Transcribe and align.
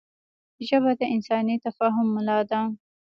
ژبه 0.67 0.91
د 0.99 1.01
انساني 1.15 1.55
تفاهم 1.65 2.07
ملا 2.15 2.39
ده 2.49 2.59